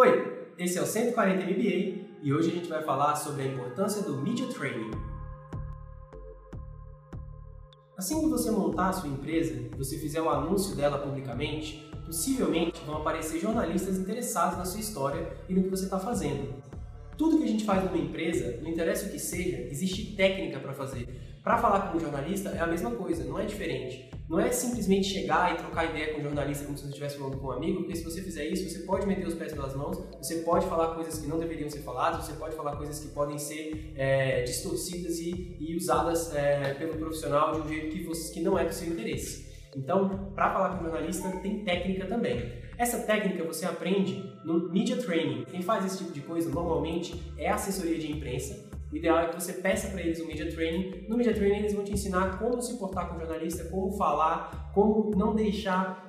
Oi, 0.00 0.46
esse 0.56 0.78
é 0.78 0.80
o 0.80 0.86
140 0.86 1.44
MBA 1.44 2.20
e 2.22 2.32
hoje 2.32 2.52
a 2.52 2.54
gente 2.54 2.68
vai 2.68 2.80
falar 2.84 3.16
sobre 3.16 3.42
a 3.42 3.46
importância 3.46 4.00
do 4.00 4.16
Media 4.16 4.46
Training. 4.46 4.92
Assim 7.96 8.20
que 8.20 8.28
você 8.28 8.48
montar 8.48 8.90
a 8.90 8.92
sua 8.92 9.08
empresa 9.08 9.54
e 9.54 9.76
você 9.76 9.98
fizer 9.98 10.22
o 10.22 10.30
anúncio 10.30 10.76
dela 10.76 10.98
publicamente, 10.98 11.90
possivelmente 12.06 12.80
vão 12.86 12.98
aparecer 12.98 13.40
jornalistas 13.40 13.98
interessados 13.98 14.56
na 14.56 14.64
sua 14.64 14.78
história 14.78 15.36
e 15.48 15.54
no 15.54 15.64
que 15.64 15.68
você 15.68 15.86
está 15.86 15.98
fazendo. 15.98 16.62
Tudo 17.18 17.38
que 17.38 17.44
a 17.44 17.48
gente 17.48 17.64
faz 17.64 17.84
numa 17.84 17.98
empresa, 17.98 18.60
não 18.62 18.70
interessa 18.70 19.06
o 19.06 19.10
que 19.10 19.18
seja, 19.18 19.58
existe 19.72 20.14
técnica 20.14 20.60
para 20.60 20.72
fazer. 20.72 21.08
Para 21.42 21.58
falar 21.58 21.90
com 21.90 21.96
um 21.96 22.00
jornalista 22.00 22.50
é 22.50 22.60
a 22.60 22.66
mesma 22.66 22.92
coisa, 22.92 23.24
não 23.24 23.36
é 23.36 23.44
diferente. 23.44 24.08
Não 24.28 24.38
é 24.38 24.52
simplesmente 24.52 25.08
chegar 25.08 25.52
e 25.52 25.56
trocar 25.56 25.86
ideia 25.86 26.14
com 26.14 26.20
um 26.20 26.22
jornalista 26.22 26.64
como 26.64 26.78
se 26.78 26.84
você 26.84 26.90
estivesse 26.90 27.18
falando 27.18 27.38
com 27.38 27.48
um 27.48 27.50
amigo, 27.50 27.80
porque 27.80 27.96
se 27.96 28.04
você 28.04 28.22
fizer 28.22 28.46
isso, 28.46 28.70
você 28.70 28.80
pode 28.80 29.04
meter 29.04 29.26
os 29.26 29.34
pés 29.34 29.52
pelas 29.52 29.74
mãos, 29.74 29.98
você 30.16 30.36
pode 30.42 30.66
falar 30.66 30.94
coisas 30.94 31.18
que 31.18 31.26
não 31.26 31.40
deveriam 31.40 31.68
ser 31.68 31.80
faladas, 31.80 32.24
você 32.24 32.34
pode 32.34 32.54
falar 32.54 32.76
coisas 32.76 33.00
que 33.00 33.08
podem 33.08 33.36
ser 33.36 33.94
é, 33.96 34.42
distorcidas 34.42 35.18
e, 35.18 35.56
e 35.58 35.74
usadas 35.74 36.32
é, 36.36 36.74
pelo 36.74 36.98
profissional 36.98 37.52
de 37.52 37.62
um 37.62 37.68
jeito 37.68 37.96
que, 37.96 38.04
você, 38.04 38.32
que 38.32 38.40
não 38.40 38.56
é 38.56 38.64
do 38.64 38.72
seu 38.72 38.86
interesse. 38.86 39.47
Então, 39.78 40.32
para 40.34 40.52
falar 40.52 40.70
com 40.70 40.80
um 40.84 40.90
jornalista, 40.90 41.30
tem 41.38 41.64
técnica 41.64 42.06
também. 42.06 42.52
Essa 42.76 42.98
técnica 42.98 43.44
você 43.44 43.64
aprende 43.64 44.32
no 44.44 44.68
Media 44.70 44.96
Training. 44.96 45.44
Quem 45.44 45.62
faz 45.62 45.84
esse 45.84 45.98
tipo 45.98 46.12
de 46.12 46.20
coisa 46.20 46.50
normalmente 46.50 47.32
é 47.38 47.48
a 47.48 47.54
assessoria 47.54 47.98
de 47.98 48.10
imprensa, 48.10 48.68
o 48.90 48.96
ideal 48.96 49.18
é 49.18 49.26
que 49.26 49.34
você 49.34 49.52
peça 49.52 49.88
para 49.88 50.00
eles 50.00 50.20
um 50.20 50.26
media 50.26 50.50
training. 50.50 51.04
No 51.08 51.16
media 51.16 51.34
training 51.34 51.58
eles 51.58 51.74
vão 51.74 51.84
te 51.84 51.92
ensinar 51.92 52.38
como 52.38 52.60
se 52.62 52.78
portar 52.78 53.08
com 53.08 53.16
o 53.16 53.18
jornalista, 53.18 53.64
como 53.64 53.92
falar, 53.92 54.70
como 54.74 55.10
não 55.14 55.34
deixar 55.34 56.08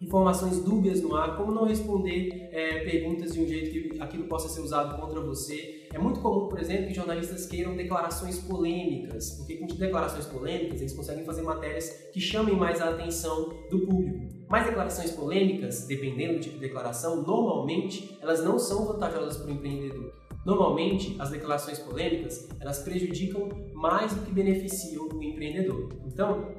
informações 0.00 0.62
dúbias 0.62 1.00
no 1.00 1.14
ar, 1.14 1.36
como 1.36 1.52
não 1.52 1.64
responder 1.64 2.48
é, 2.52 2.80
perguntas 2.84 3.32
de 3.32 3.40
um 3.40 3.46
jeito 3.46 3.70
que 3.70 4.00
aquilo 4.00 4.24
possa 4.24 4.48
ser 4.48 4.60
usado 4.60 5.00
contra 5.00 5.20
você. 5.20 5.86
É 5.92 5.98
muito 5.98 6.20
comum, 6.20 6.48
por 6.48 6.60
exemplo, 6.60 6.88
que 6.88 6.94
jornalistas 6.94 7.46
queiram 7.46 7.74
declarações 7.74 8.38
polêmicas, 8.38 9.30
porque 9.30 9.56
com 9.56 9.66
declarações 9.66 10.26
polêmicas 10.26 10.80
eles 10.80 10.92
conseguem 10.92 11.24
fazer 11.24 11.42
matérias 11.42 11.88
que 12.12 12.20
chamem 12.20 12.54
mais 12.54 12.80
a 12.80 12.90
atenção 12.90 13.48
do 13.70 13.86
público. 13.86 14.34
Mas 14.48 14.66
declarações 14.66 15.10
polêmicas, 15.10 15.86
dependendo 15.86 16.34
do 16.34 16.40
tipo 16.40 16.54
de 16.54 16.60
declaração, 16.60 17.22
normalmente 17.22 18.16
elas 18.20 18.44
não 18.44 18.58
são 18.58 18.86
vantajosas 18.86 19.38
para 19.38 19.48
o 19.48 19.50
empreendedor. 19.50 20.12
Normalmente, 20.44 21.16
as 21.18 21.30
declarações 21.30 21.80
polêmicas, 21.80 22.48
elas 22.60 22.78
prejudicam 22.78 23.48
mais 23.74 24.14
do 24.14 24.22
que 24.22 24.30
beneficiam 24.30 25.08
o 25.08 25.20
empreendedor. 25.20 25.88
Então, 26.06 26.54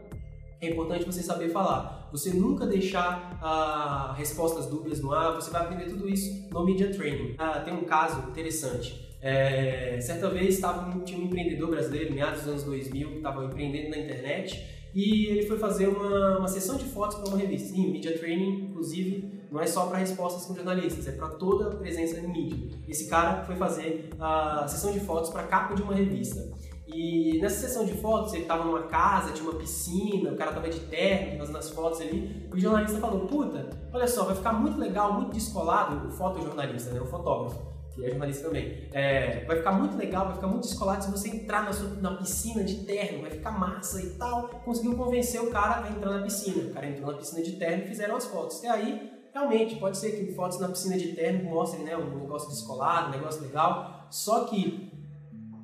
é 0.60 0.70
importante 0.70 1.06
você 1.06 1.22
saber 1.22 1.50
falar. 1.50 2.10
Você 2.12 2.32
nunca 2.32 2.66
deixar 2.66 3.38
ah, 3.42 4.14
respostas 4.18 4.66
dúbias 4.66 5.02
no 5.02 5.12
ar, 5.12 5.36
você 5.36 5.52
vai 5.52 5.62
aprender 5.62 5.86
tudo 5.86 6.10
isso 6.10 6.48
no 6.52 6.66
Media 6.66 6.92
Training. 6.92 7.36
Ah, 7.38 7.60
tem 7.60 7.74
um 7.74 7.84
caso 7.84 8.30
interessante. 8.30 9.06
É, 9.22 10.00
certa 10.00 10.30
vez 10.30 10.60
tava, 10.60 11.00
tinha 11.02 11.20
um 11.20 11.24
empreendedor 11.24 11.70
brasileiro, 11.70 12.14
meados 12.14 12.42
dos 12.42 12.50
anos 12.50 12.64
2000, 12.64 13.10
que 13.10 13.18
estava 13.18 13.46
empreendendo 13.46 13.90
na 13.90 13.98
internet 13.98 14.78
e 14.94 15.28
ele 15.28 15.46
foi 15.46 15.60
fazer 15.60 15.88
uma, 15.88 16.40
uma 16.40 16.48
sessão 16.48 16.76
de 16.76 16.86
fotos 16.86 17.18
para 17.18 17.30
uma 17.30 17.38
revista. 17.38 17.70
Sim, 17.70 17.92
Media 17.92 18.18
Training, 18.18 18.70
inclusive, 18.70 19.32
não 19.52 19.60
é 19.60 19.68
só 19.68 19.86
para 19.86 20.00
respostas 20.00 20.46
com 20.46 20.56
jornalistas, 20.56 21.08
é 21.08 21.12
para 21.12 21.30
toda 21.30 21.68
a 21.68 21.76
presença 21.76 22.20
em 22.20 22.28
mídia. 22.28 22.78
Esse 22.88 23.08
cara 23.08 23.44
foi 23.44 23.56
fazer 23.56 24.10
a 24.20 24.68
sessão 24.68 24.92
de 24.92 25.00
fotos 25.00 25.30
para 25.30 25.42
a 25.42 25.48
capa 25.48 25.76
de 25.76 25.82
uma 25.82 25.94
revista. 25.94 26.52
E 26.88 27.40
nessa 27.42 27.68
sessão 27.68 27.86
de 27.86 27.94
fotos, 27.94 28.34
ele 28.34 28.44
estava 28.44 28.64
numa 28.64 28.84
casa, 28.84 29.34
tinha 29.34 29.50
uma 29.50 29.60
piscina, 29.60 30.32
o 30.32 30.36
cara 30.38 30.52
estava 30.52 30.70
de 30.70 30.80
terno, 30.82 31.40
fazendo 31.40 31.58
as 31.58 31.70
fotos 31.70 32.02
ali. 32.02 32.48
O 32.52 32.58
jornalista 32.58 33.00
falou: 33.00 33.28
Puta, 33.28 33.70
olha 33.94 34.08
só, 34.08 34.24
vai 34.24 34.36
ficar 34.36 34.54
muito 34.54 34.80
legal, 34.80 35.14
muito 35.14 35.34
descolado, 35.34 36.08
o 36.08 36.12
fotojornalista, 36.12 36.92
né, 36.92 37.02
o 37.02 37.06
fotógrafo 37.06 37.78
que 37.98 38.06
é 38.06 38.10
jornalista 38.12 38.48
também, 38.48 38.88
é, 38.94 39.44
vai 39.46 39.58
ficar 39.58 39.72
muito 39.72 39.98
legal, 39.98 40.26
vai 40.26 40.36
ficar 40.36 40.48
muito 40.48 40.64
descolado 40.64 41.04
se 41.04 41.12
você 41.12 41.30
entrar 41.30 41.64
na, 41.64 41.74
sua, 41.74 41.90
na 42.00 42.16
piscina 42.16 42.64
de 42.64 42.86
terno, 42.86 43.24
vai 43.24 43.32
ficar 43.32 43.52
massa 43.52 44.02
e 44.02 44.12
tal. 44.12 44.50
Conseguiu 44.64 44.96
convencer 44.96 45.42
o 45.42 45.50
cara 45.50 45.84
a 45.84 45.90
entrar 45.90 46.12
na 46.12 46.24
piscina. 46.24 46.70
O 46.70 46.74
cara 46.74 46.88
entrou 46.88 47.12
na 47.12 47.18
piscina 47.18 47.42
de 47.42 47.54
terno 47.54 47.84
e 47.84 47.88
fizeram 47.88 48.16
as 48.16 48.26
fotos. 48.26 48.62
E 48.62 48.68
aí, 48.68 49.12
realmente, 49.34 49.78
pode 49.78 49.98
ser 49.98 50.12
que 50.12 50.32
fotos 50.34 50.60
na 50.60 50.70
piscina 50.70 50.96
de 50.96 51.14
terno 51.14 51.50
mostrem 51.50 51.84
né, 51.84 51.98
um 51.98 52.20
negócio 52.20 52.50
descolado, 52.50 53.08
um 53.08 53.12
negócio 53.12 53.42
legal. 53.42 54.06
Só 54.12 54.46
que, 54.46 54.92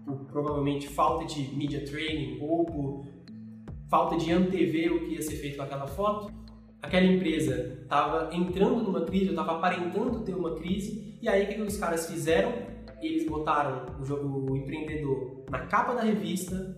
por 0.05 0.25
provavelmente 0.25 0.87
falta 0.87 1.25
de 1.25 1.55
media 1.55 1.85
training 1.85 2.39
ou 2.41 2.65
por 2.65 3.05
falta 3.89 4.17
de 4.17 4.31
antever 4.31 4.91
o 4.91 4.99
que 5.05 5.13
ia 5.13 5.21
ser 5.21 5.35
feito 5.37 5.57
com 5.57 5.63
aquela 5.63 5.87
foto, 5.87 6.33
aquela 6.81 7.05
empresa 7.05 7.79
estava 7.83 8.33
entrando 8.35 8.83
numa 8.83 9.01
crise, 9.01 9.29
estava 9.29 9.53
aparentando 9.53 10.21
ter 10.21 10.35
uma 10.35 10.55
crise, 10.55 11.17
e 11.21 11.29
aí 11.29 11.45
o 11.45 11.47
que, 11.47 11.61
os 11.61 11.77
caras 11.77 12.09
fizeram? 12.09 12.51
Eles 13.01 13.27
botaram 13.27 13.85
o, 13.99 14.05
jogo, 14.05 14.51
o 14.51 14.57
empreendedor 14.57 15.45
na 15.49 15.59
capa 15.67 15.93
da 15.93 16.01
revista, 16.01 16.75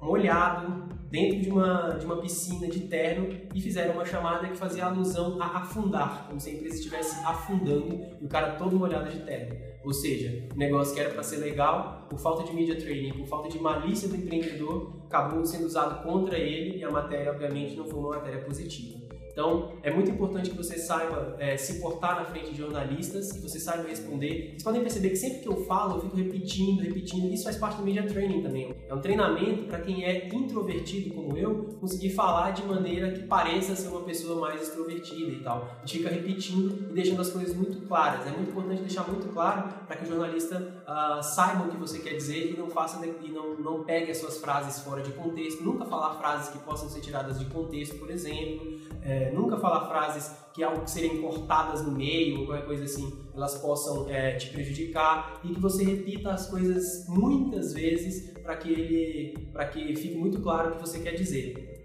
molhado, 0.00 0.88
dentro 1.10 1.40
de 1.40 1.50
uma, 1.50 1.90
de 1.98 2.04
uma 2.04 2.16
piscina 2.16 2.66
de 2.68 2.80
terno 2.80 3.28
e 3.54 3.60
fizeram 3.60 3.94
uma 3.94 4.04
chamada 4.04 4.48
que 4.48 4.56
fazia 4.56 4.86
alusão 4.86 5.40
a 5.40 5.58
afundar, 5.58 6.26
como 6.26 6.40
se 6.40 6.50
a 6.50 6.52
empresa 6.54 6.76
estivesse 6.76 7.24
afundando 7.24 8.00
e 8.20 8.24
o 8.24 8.28
cara 8.28 8.52
todo 8.52 8.76
molhado 8.76 9.10
de 9.10 9.20
terno. 9.20 9.56
Ou 9.84 9.92
seja, 9.92 10.48
o 10.52 10.58
negócio 10.58 10.94
que 10.94 11.00
era 11.00 11.10
para 11.10 11.22
ser 11.22 11.36
legal, 11.36 12.06
por 12.10 12.18
falta 12.18 12.42
de 12.42 12.52
media 12.52 12.76
training, 12.76 13.12
por 13.12 13.26
falta 13.26 13.48
de 13.48 13.58
malícia 13.58 14.08
do 14.08 14.16
empreendedor, 14.16 14.92
acabou 15.06 15.44
sendo 15.46 15.64
usado 15.64 16.02
contra 16.02 16.36
ele 16.36 16.78
e 16.78 16.84
a 16.84 16.90
matéria, 16.90 17.30
obviamente, 17.30 17.76
não 17.76 17.84
foi 17.84 18.00
uma 18.00 18.16
matéria 18.16 18.40
positiva. 18.40 19.05
Então, 19.36 19.74
é 19.82 19.92
muito 19.92 20.10
importante 20.10 20.48
que 20.48 20.56
você 20.56 20.78
saiba 20.78 21.36
é, 21.38 21.58
se 21.58 21.78
portar 21.78 22.16
na 22.16 22.24
frente 22.24 22.52
de 22.52 22.56
jornalistas, 22.56 23.32
que 23.32 23.38
você 23.40 23.60
saiba 23.60 23.86
responder. 23.86 24.52
Vocês 24.52 24.62
podem 24.62 24.80
perceber 24.80 25.10
que 25.10 25.16
sempre 25.16 25.40
que 25.40 25.48
eu 25.48 25.62
falo, 25.66 25.96
eu 25.96 26.00
fico 26.00 26.16
repetindo, 26.16 26.80
repetindo. 26.80 27.30
Isso 27.30 27.44
faz 27.44 27.58
parte 27.58 27.76
do 27.76 27.82
media 27.82 28.02
training 28.04 28.42
também. 28.42 28.74
É 28.88 28.94
um 28.94 29.00
treinamento 29.02 29.64
para 29.64 29.80
quem 29.80 30.06
é 30.06 30.26
introvertido 30.28 31.14
como 31.14 31.36
eu, 31.36 31.76
conseguir 31.78 32.14
falar 32.14 32.52
de 32.52 32.64
maneira 32.64 33.12
que 33.12 33.26
pareça 33.26 33.76
ser 33.76 33.88
uma 33.88 34.00
pessoa 34.04 34.40
mais 34.40 34.62
extrovertida 34.62 35.30
e 35.30 35.40
tal. 35.40 35.68
A 35.82 35.84
gente 35.84 35.98
fica 35.98 36.08
repetindo 36.08 36.88
e 36.90 36.94
deixando 36.94 37.20
as 37.20 37.28
coisas 37.28 37.54
muito 37.54 37.86
claras. 37.86 38.26
É 38.26 38.30
muito 38.30 38.52
importante 38.52 38.80
deixar 38.80 39.06
muito 39.06 39.28
claro 39.34 39.68
para 39.86 39.96
que 39.96 40.04
o 40.04 40.08
jornalista 40.08 40.75
uh, 40.86 41.22
saiba 41.22 41.64
o 41.64 41.68
que 41.68 41.76
você 41.76 41.98
quer 41.98 42.14
dizer 42.14 42.52
e 42.52 42.56
não 42.56 42.70
faça 42.70 43.04
e 43.04 43.30
não, 43.30 43.54
não 43.56 43.84
pegue 43.84 44.10
as 44.10 44.18
suas 44.18 44.38
frases 44.38 44.82
fora 44.82 45.02
de 45.02 45.12
contexto. 45.12 45.62
Nunca 45.62 45.84
falar 45.84 46.14
frases 46.14 46.48
que 46.48 46.58
possam 46.58 46.88
ser 46.88 47.00
tiradas 47.00 47.38
de 47.38 47.46
contexto, 47.46 47.98
por 47.98 48.10
exemplo. 48.10 48.78
É, 49.02 49.30
nunca 49.32 49.56
falar 49.56 49.88
frases 49.88 50.34
que 50.52 50.62
ao 50.62 50.86
serem 50.86 51.20
cortadas 51.20 51.82
no 51.82 51.92
meio 51.92 52.40
ou 52.40 52.46
qualquer 52.46 52.64
coisa 52.64 52.84
assim, 52.84 53.12
elas 53.34 53.58
possam 53.58 54.08
é, 54.08 54.36
te 54.36 54.48
prejudicar 54.50 55.40
e 55.44 55.48
que 55.48 55.60
você 55.60 55.84
repita 55.84 56.32
as 56.32 56.48
coisas 56.48 57.06
muitas 57.08 57.74
vezes 57.74 58.30
para 58.42 58.56
que 58.56 58.72
ele, 58.72 59.48
para 59.52 59.66
que 59.66 59.94
fique 59.96 60.16
muito 60.16 60.40
claro 60.40 60.70
o 60.70 60.72
que 60.76 60.80
você 60.80 61.00
quer 61.00 61.12
dizer. 61.12 61.75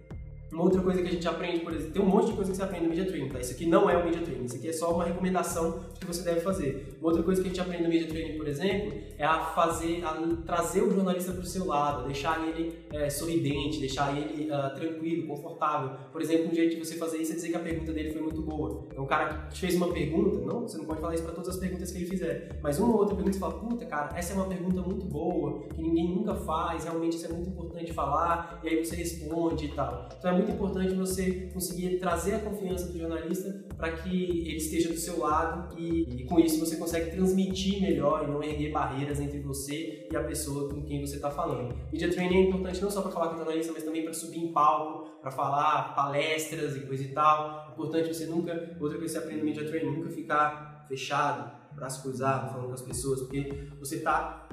Uma 0.51 0.63
outra 0.63 0.81
coisa 0.81 1.01
que 1.01 1.07
a 1.07 1.11
gente 1.11 1.27
aprende, 1.27 1.61
por 1.61 1.73
exemplo, 1.73 1.93
tem 1.93 2.01
um 2.01 2.05
monte 2.05 2.27
de 2.27 2.33
coisa 2.33 2.51
que 2.51 2.57
você 2.57 2.63
aprende 2.63 2.83
no 2.83 2.89
Media 2.89 3.05
Training, 3.05 3.29
tá? 3.29 3.39
Isso 3.39 3.53
aqui 3.53 3.65
não 3.65 3.89
é 3.89 3.95
o 3.95 4.03
Media 4.03 4.21
Training, 4.21 4.43
isso 4.43 4.57
aqui 4.57 4.67
é 4.67 4.73
só 4.73 4.93
uma 4.93 5.05
recomendação 5.05 5.79
que 5.97 6.05
você 6.05 6.23
deve 6.23 6.41
fazer. 6.41 6.97
Uma 6.99 7.09
outra 7.09 7.23
coisa 7.23 7.41
que 7.41 7.47
a 7.47 7.51
gente 7.51 7.61
aprende 7.61 7.83
no 7.83 7.89
Media 7.89 8.07
Training, 8.07 8.37
por 8.37 8.47
exemplo, 8.47 8.93
é 9.17 9.25
a 9.25 9.39
fazer, 9.39 10.03
a 10.03 10.13
trazer 10.45 10.81
o 10.81 10.91
jornalista 10.91 11.31
para 11.31 11.41
o 11.41 11.45
seu 11.45 11.65
lado, 11.65 12.05
deixar 12.05 12.45
ele 12.47 12.73
é, 12.91 13.09
sorridente, 13.09 13.79
deixar 13.79 14.17
ele 14.17 14.51
uh, 14.51 14.75
tranquilo, 14.75 15.27
confortável. 15.27 15.97
Por 16.11 16.21
exemplo, 16.21 16.51
um 16.51 16.53
jeito 16.53 16.75
de 16.75 16.85
você 16.85 16.95
fazer 16.95 17.19
isso 17.19 17.31
é 17.31 17.35
dizer 17.35 17.49
que 17.49 17.55
a 17.55 17.59
pergunta 17.59 17.93
dele 17.93 18.11
foi 18.11 18.21
muito 18.21 18.41
boa. 18.41 18.87
Então, 18.91 19.03
o 19.05 19.07
cara 19.07 19.47
te 19.51 19.61
fez 19.61 19.75
uma 19.75 19.91
pergunta, 19.93 20.37
não, 20.39 20.61
você 20.61 20.77
não 20.77 20.85
pode 20.85 20.99
falar 20.99 21.13
isso 21.13 21.23
para 21.23 21.33
todas 21.33 21.49
as 21.49 21.57
perguntas 21.57 21.91
que 21.91 21.99
ele 21.99 22.07
fizer, 22.07 22.59
mas 22.61 22.77
uma 22.77 22.89
ou 22.89 22.99
outra 22.99 23.15
pergunta 23.15 23.33
você 23.33 23.39
fala, 23.39 23.53
puta, 23.53 23.85
cara, 23.85 24.17
essa 24.17 24.33
é 24.33 24.35
uma 24.35 24.47
pergunta 24.47 24.81
muito 24.81 25.05
boa, 25.05 25.63
que 25.73 25.81
ninguém 25.81 26.13
nunca 26.13 26.35
faz, 26.35 26.83
realmente 26.83 27.15
isso 27.15 27.27
é 27.27 27.29
muito 27.29 27.49
importante 27.49 27.93
falar, 27.93 28.59
e 28.63 28.67
aí 28.67 28.83
você 28.83 28.95
responde 28.95 29.65
e 29.65 29.69
tal. 29.69 30.09
Então, 30.17 30.31
é 30.31 30.40
muito 30.41 30.51
importante 30.53 30.93
você 30.95 31.49
conseguir 31.53 31.97
trazer 31.99 32.35
a 32.35 32.39
confiança 32.39 32.87
do 32.87 32.97
jornalista 32.97 33.63
para 33.77 33.91
que 33.91 34.47
ele 34.47 34.57
esteja 34.57 34.89
do 34.89 34.97
seu 34.97 35.19
lado 35.19 35.77
e, 35.77 36.21
e, 36.21 36.25
com 36.25 36.39
isso 36.39 36.59
você 36.59 36.75
consegue 36.77 37.11
transmitir 37.11 37.81
melhor 37.81 38.23
e 38.23 38.31
não 38.31 38.43
erguer 38.43 38.71
barreiras 38.71 39.19
entre 39.19 39.39
você 39.39 40.07
e 40.11 40.15
a 40.15 40.23
pessoa 40.23 40.69
com 40.69 40.83
quem 40.83 41.05
você 41.05 41.15
está 41.15 41.29
falando. 41.29 41.75
Media 41.91 42.11
training 42.11 42.35
é 42.35 42.41
importante 42.47 42.81
não 42.81 42.91
só 42.91 43.01
para 43.01 43.11
falar 43.11 43.29
com 43.29 43.35
o 43.35 43.37
jornalista, 43.37 43.71
mas 43.73 43.83
também 43.83 44.03
para 44.03 44.13
subir 44.13 44.39
em 44.39 44.51
palco, 44.51 45.09
para 45.21 45.31
falar 45.31 45.95
palestras 45.95 46.75
e 46.75 46.81
coisa 46.81 47.03
e 47.03 47.09
tal. 47.09 47.67
É 47.69 47.71
importante 47.71 48.13
você 48.13 48.25
nunca, 48.25 48.53
outra 48.79 48.97
coisa 48.97 48.97
que 48.97 49.09
você 49.09 49.17
aprende 49.17 49.39
no 49.39 49.45
media 49.45 49.65
training, 49.65 49.91
nunca 49.91 50.09
ficar 50.09 50.85
fechado, 50.87 51.51
braço 51.73 52.01
cruzado, 52.01 52.51
falando 52.51 52.67
com 52.67 52.73
as 52.73 52.81
pessoas, 52.81 53.21
porque 53.21 53.67
você 53.79 53.97
está 53.97 54.47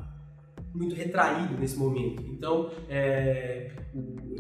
muito 0.75 0.95
retraído 0.95 1.59
nesse 1.59 1.77
momento. 1.77 2.23
Então, 2.27 2.71
é, 2.89 3.71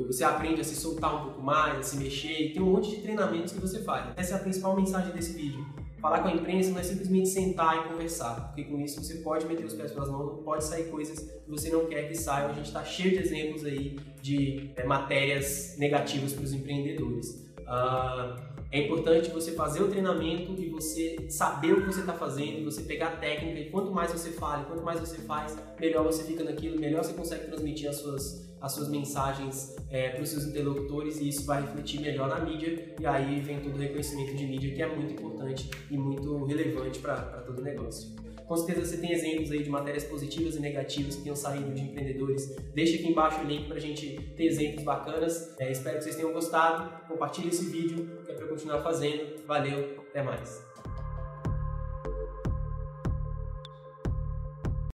você 0.07 0.25
aprende 0.25 0.61
a 0.61 0.65
se 0.65 0.75
soltar 0.75 1.15
um 1.15 1.25
pouco 1.27 1.43
mais, 1.43 1.79
a 1.79 1.83
se 1.83 1.97
mexer, 1.97 2.41
e 2.41 2.53
tem 2.53 2.63
um 2.63 2.73
monte 2.73 2.91
de 2.91 3.03
treinamentos 3.03 3.53
que 3.53 3.61
você 3.61 3.83
faz. 3.83 4.13
Essa 4.17 4.35
é 4.35 4.37
a 4.37 4.41
principal 4.41 4.77
mensagem 4.77 5.13
desse 5.13 5.33
vídeo. 5.33 5.65
Falar 6.01 6.21
com 6.21 6.29
a 6.29 6.33
imprensa 6.33 6.71
não 6.71 6.79
é 6.79 6.85
simplesmente 6.85 7.29
sentar 7.29 7.77
e 7.77 7.89
conversar, 7.89 8.47
porque 8.47 8.65
com 8.65 8.79
isso 8.81 9.03
você 9.03 9.17
pode 9.17 9.47
meter 9.47 9.65
os 9.65 9.75
pés 9.75 9.91
pelas 9.91 10.09
mãos, 10.09 10.45
pode 10.45 10.63
sair 10.63 10.85
coisas 10.91 11.19
que 11.19 11.51
você 11.51 11.71
não 11.71 11.87
quer 11.87 12.07
que 12.07 12.15
saiam. 12.15 12.51
A 12.51 12.53
gente 12.53 12.67
está 12.67 12.85
cheio 12.85 13.11
de 13.11 13.19
exemplos 13.19 13.65
aí 13.65 13.99
de 14.23 14.71
é, 14.77 14.85
matérias 14.85 15.75
negativas 15.77 16.33
para 16.33 16.45
os 16.45 16.53
empreendedores. 16.53 17.45
Uh, 17.63 18.57
É 18.70 18.85
importante 18.85 19.31
você 19.31 19.53
fazer 19.53 19.82
o 19.82 19.88
treinamento 19.88 20.53
e 20.61 20.69
você 20.69 21.26
saber 21.31 21.73
o 21.73 21.81
que 21.81 21.87
você 21.87 22.00
está 22.00 22.12
fazendo, 22.12 22.70
você 22.70 22.82
pegar 22.82 23.09
a 23.09 23.17
técnica 23.17 23.61
e 23.61 23.70
quanto 23.70 23.91
mais 23.91 24.12
você 24.12 24.31
fala, 24.31 24.65
quanto 24.65 24.82
mais 24.82 25.00
você 25.00 25.17
faz, 25.23 25.56
melhor 25.81 26.05
você 26.05 26.23
fica 26.23 26.44
naquilo, 26.44 26.79
melhor 26.79 27.03
você 27.03 27.15
consegue 27.15 27.47
transmitir 27.47 27.88
as 27.88 27.97
suas, 27.97 28.47
as 28.61 28.73
suas 28.73 28.91
mensagens 28.91 29.75
é, 29.88 30.11
para 30.11 30.23
os 30.23 30.29
seus 30.29 30.44
interlocutores 30.44 31.19
e 31.19 31.31
isso 31.31 31.47
vai 31.47 31.62
refletir 31.62 32.03
melhor 32.03 32.29
na 32.29 32.41
mídia 32.44 32.94
e 33.00 33.06
aí 33.06 33.41
vem 33.41 33.59
todo 33.61 33.75
o 33.75 33.79
reconhecimento 33.79 34.37
de 34.37 34.44
mídia 34.44 34.75
que 34.75 34.82
é 34.82 34.94
muito 34.94 35.15
importante 35.15 35.70
e 35.91 35.97
muito 35.97 36.44
relevante 36.44 36.99
para 36.99 37.17
todo 37.47 37.61
o 37.61 37.62
negócio. 37.62 38.28
Com 38.49 38.56
certeza 38.56 38.87
você 38.87 38.97
tem 38.97 39.12
exemplos 39.12 39.50
aí 39.50 39.62
de 39.62 39.69
matérias 39.69 40.05
positivas 40.05 40.56
e 40.56 40.61
negativas 40.61 41.17
que 41.17 41.23
tenham 41.23 41.37
saído 41.37 41.71
de 41.71 41.83
empreendedores. 41.83 42.56
Deixa 42.75 42.95
aqui 42.97 43.06
embaixo 43.06 43.43
o 43.43 43.45
link 43.45 43.67
para 43.67 43.77
a 43.77 43.81
gente 43.81 44.19
ter 44.35 44.45
exemplos 44.47 44.83
bacanas. 44.83 45.55
É, 45.59 45.71
espero 45.71 45.99
que 45.99 46.05
vocês 46.05 46.17
tenham 46.17 46.33
gostado. 46.33 47.06
Compartilhe 47.06 47.49
esse 47.49 47.67
vídeo, 47.67 48.09
que 48.25 48.33
é 48.33 48.35
para 48.35 48.47
continuar 48.47 48.83
fazendo. 48.83 49.45
Valeu, 49.47 50.00
até 50.09 50.23
mais. 50.23 50.67